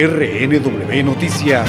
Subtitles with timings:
[0.00, 1.68] RNW Noticias.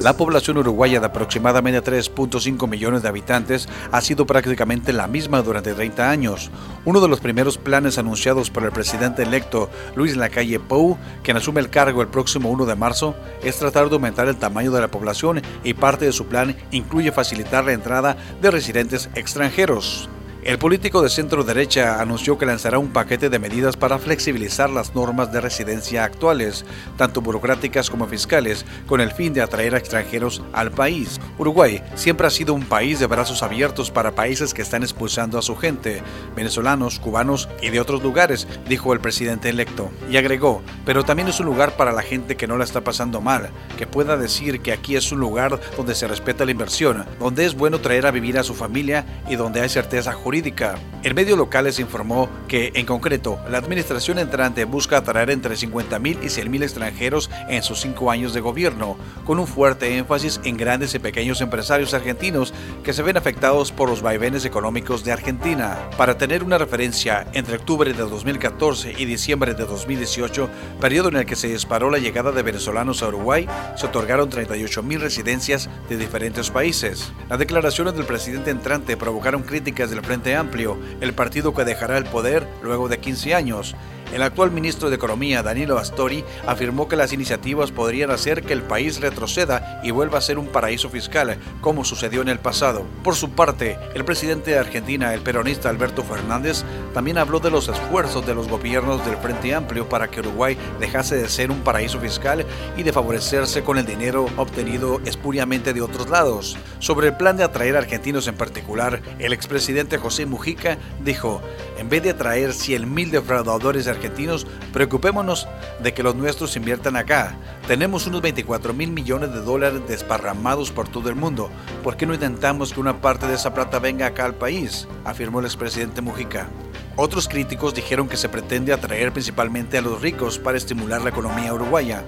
[0.00, 5.74] La población uruguaya de aproximadamente 3.5 millones de habitantes ha sido prácticamente la misma durante
[5.74, 6.50] 30 años.
[6.86, 11.60] Uno de los primeros planes anunciados por el presidente electo Luis Lacalle Pou, quien asume
[11.60, 14.90] el cargo el próximo 1 de marzo, es tratar de aumentar el tamaño de la
[14.90, 20.08] población y parte de su plan incluye facilitar la entrada de residentes extranjeros.
[20.44, 24.94] El político de centro derecha anunció que lanzará un paquete de medidas para flexibilizar las
[24.94, 26.64] normas de residencia actuales,
[26.96, 31.20] tanto burocráticas como fiscales, con el fin de atraer a extranjeros al país.
[31.38, 35.42] Uruguay siempre ha sido un país de brazos abiertos para países que están expulsando a
[35.42, 36.02] su gente,
[36.36, 39.90] venezolanos, cubanos y de otros lugares, dijo el presidente electo.
[40.08, 43.20] Y agregó, pero también es un lugar para la gente que no la está pasando
[43.20, 47.44] mal, que pueda decir que aquí es un lugar donde se respeta la inversión, donde
[47.44, 50.74] es bueno traer a vivir a su familia y donde hay certeza jurídica jurídica.
[51.04, 56.26] En medios locales informó que, en concreto, la administración entrante busca atraer entre 50.000 y
[56.26, 60.98] 100.000 extranjeros en sus cinco años de gobierno, con un fuerte énfasis en grandes y
[60.98, 65.88] pequeños empresarios argentinos que se ven afectados por los vaivenes económicos de Argentina.
[65.96, 71.26] Para tener una referencia, entre octubre de 2014 y diciembre de 2018, periodo en el
[71.26, 76.50] que se disparó la llegada de venezolanos a Uruguay, se otorgaron 38.000 residencias de diferentes
[76.50, 77.12] países.
[77.30, 82.04] Las declaraciones del presidente entrante provocaron críticas del Frente Amplio, el partido que dejará el
[82.04, 83.74] poder luego de 15 años.
[84.12, 88.62] El actual ministro de Economía, Danilo Astori, afirmó que las iniciativas podrían hacer que el
[88.62, 92.84] país retroceda y vuelva a ser un paraíso fiscal, como sucedió en el pasado.
[93.04, 97.68] Por su parte, el presidente de Argentina, el peronista Alberto Fernández, también habló de los
[97.68, 102.00] esfuerzos de los gobiernos del Frente Amplio para que Uruguay dejase de ser un paraíso
[102.00, 106.56] fiscal y de favorecerse con el dinero obtenido espuriamente de otros lados.
[106.78, 111.42] Sobre el plan de atraer argentinos en particular, el expresidente José Mujica dijo,
[111.78, 115.48] en vez de atraer 100.000 defraudadores argentinos, preocupémonos
[115.82, 117.36] de que los nuestros inviertan acá.
[117.66, 121.50] Tenemos unos 24 mil millones de dólares desparramados por todo el mundo.
[121.82, 124.88] ¿Por qué no intentamos que una parte de esa plata venga acá al país?
[125.04, 126.48] afirmó el expresidente Mujica.
[126.96, 131.54] Otros críticos dijeron que se pretende atraer principalmente a los ricos para estimular la economía
[131.54, 132.02] uruguaya.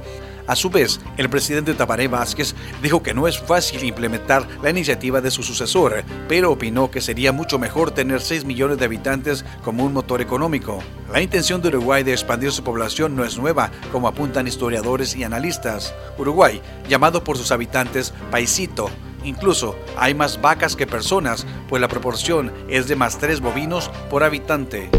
[0.47, 5.21] A su vez, el presidente Tabaré Vázquez dijo que no es fácil implementar la iniciativa
[5.21, 9.85] de su sucesor, pero opinó que sería mucho mejor tener 6 millones de habitantes como
[9.85, 10.81] un motor económico.
[11.13, 15.25] La intención de Uruguay de expandir su población no es nueva, como apuntan historiadores y
[15.25, 15.95] analistas.
[16.19, 18.91] Uruguay, llamado por sus habitantes Paisito,
[19.25, 24.25] Incluso hay más vacas que personas, pues la proporción es de más 3 bovinos por
[24.25, 24.91] habitante.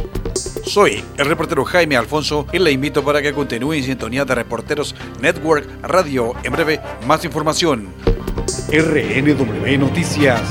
[0.66, 4.96] Soy el reportero Jaime Alfonso y le invito para que continúe en sintonía de Reporteros
[5.20, 6.34] Network Radio.
[6.44, 7.94] En breve, más información.
[8.72, 10.42] RNW Noticias.